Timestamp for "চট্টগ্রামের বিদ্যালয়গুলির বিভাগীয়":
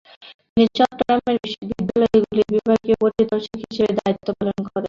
0.77-2.97